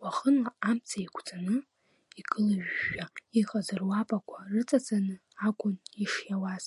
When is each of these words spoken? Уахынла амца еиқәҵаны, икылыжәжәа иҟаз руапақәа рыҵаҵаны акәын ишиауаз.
Уахынла 0.00 0.50
амца 0.68 0.96
еиқәҵаны, 1.00 1.56
икылыжәжәа 2.20 3.04
иҟаз 3.40 3.68
руапақәа 3.78 4.38
рыҵаҵаны 4.52 5.14
акәын 5.46 5.74
ишиауаз. 6.02 6.66